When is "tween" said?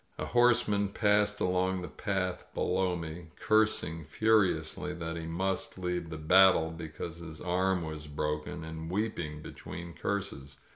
9.51-9.93